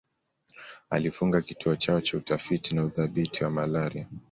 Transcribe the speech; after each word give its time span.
Alifunga 0.89 1.41
Kituo 1.41 1.75
chao 1.75 2.01
cha 2.01 2.17
Utafiti 2.17 2.75
na 2.75 2.85
Udhibiti 2.85 3.43
wa 3.43 3.49
malaria 3.49 4.07